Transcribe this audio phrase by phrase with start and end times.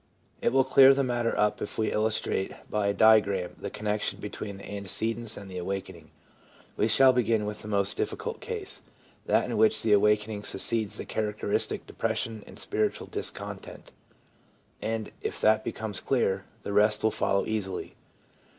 [0.41, 4.57] It will clear the matter up if we illustrate by a diagram the connection between
[4.57, 6.09] the antecedents and the awakening.
[6.75, 8.81] We shall begin with the most difficult case,
[9.27, 13.91] that in which the awakening succeeds the charac teristic depression and spiritual discontent,
[14.81, 17.93] and if that becomes clear, the rest will follow easily.